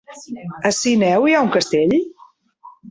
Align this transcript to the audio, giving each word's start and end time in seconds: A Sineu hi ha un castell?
A 0.69 0.71
Sineu 0.79 1.29
hi 1.31 1.37
ha 1.37 1.45
un 1.49 1.55
castell? 1.59 1.97